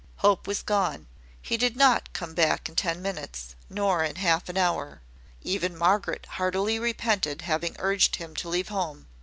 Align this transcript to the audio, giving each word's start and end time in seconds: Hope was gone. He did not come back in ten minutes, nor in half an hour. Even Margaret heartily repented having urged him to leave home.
Hope 0.25 0.47
was 0.47 0.63
gone. 0.63 1.05
He 1.43 1.57
did 1.57 1.75
not 1.75 2.11
come 2.11 2.33
back 2.33 2.67
in 2.67 2.75
ten 2.75 3.03
minutes, 3.03 3.53
nor 3.69 4.03
in 4.03 4.15
half 4.15 4.49
an 4.49 4.57
hour. 4.57 5.03
Even 5.43 5.77
Margaret 5.77 6.25
heartily 6.25 6.79
repented 6.79 7.43
having 7.43 7.75
urged 7.77 8.15
him 8.15 8.35
to 8.37 8.49
leave 8.49 8.69
home. 8.69 9.05